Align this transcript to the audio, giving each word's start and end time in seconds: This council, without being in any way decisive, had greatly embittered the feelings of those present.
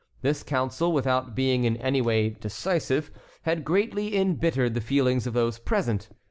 This 0.23 0.41
council, 0.41 0.91
without 0.93 1.35
being 1.35 1.63
in 1.63 1.77
any 1.77 2.01
way 2.01 2.29
decisive, 2.31 3.11
had 3.43 3.63
greatly 3.63 4.17
embittered 4.17 4.73
the 4.73 4.81
feelings 4.81 5.27
of 5.27 5.35
those 5.35 5.59
present. 5.59 6.09